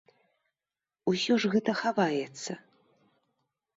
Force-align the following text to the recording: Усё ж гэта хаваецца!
Усё 1.11 1.33
ж 1.43 1.53
гэта 1.55 1.71
хаваецца! 1.85 2.51